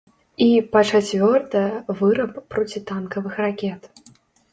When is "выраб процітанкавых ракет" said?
1.99-3.81